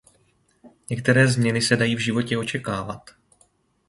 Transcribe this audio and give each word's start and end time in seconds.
Některé 0.89 1.27
změny 1.27 1.61
se 1.61 1.75
dají 1.75 1.95
v 1.95 1.99
životě 1.99 2.37
očekávat. 2.37 3.01